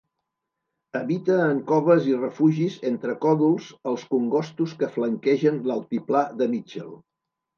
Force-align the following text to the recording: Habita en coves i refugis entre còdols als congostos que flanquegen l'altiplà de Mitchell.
Habita 0.99 1.33
en 1.47 1.59
coves 1.71 2.07
i 2.11 2.15
refugis 2.21 2.77
entre 2.91 3.15
còdols 3.27 3.69
als 3.91 4.07
congostos 4.15 4.75
que 4.79 4.89
flanquegen 4.97 5.63
l'altiplà 5.73 6.23
de 6.41 6.49
Mitchell. 6.55 6.91